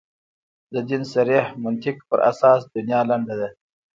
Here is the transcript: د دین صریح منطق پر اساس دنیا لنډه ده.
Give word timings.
د 0.73 0.75
دین 0.87 1.03
صریح 1.13 1.45
منطق 1.63 1.97
پر 2.09 2.19
اساس 2.31 2.59
دنیا 2.75 3.01
لنډه 3.09 3.35
ده. 3.39 3.49